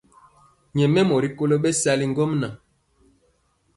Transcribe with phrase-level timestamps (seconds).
[0.75, 2.53] Nyɛmemɔ rikolo bɛsali ŋgomnaŋ.